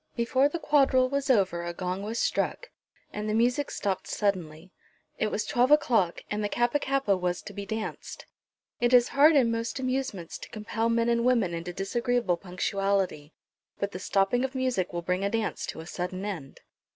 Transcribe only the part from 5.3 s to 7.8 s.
twelve o'clock, and the Kappa kappa was to be